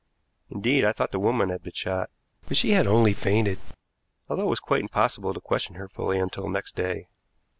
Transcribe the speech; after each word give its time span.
Indeed, 0.49 0.83
I 0.83 0.93
thought 0.93 1.11
the 1.11 1.19
woman 1.19 1.49
had 1.49 1.61
been 1.61 1.73
shot, 1.73 2.09
but 2.47 2.57
she 2.57 2.71
had 2.71 2.87
only 2.87 3.13
fainted, 3.13 3.59
although 4.27 4.47
it 4.47 4.57
was 4.57 4.59
quite 4.59 4.81
impossible 4.81 5.31
to 5.31 5.39
question 5.39 5.75
her 5.75 5.87
fully 5.87 6.17
until 6.17 6.49
next 6.49 6.75
day. 6.75 7.05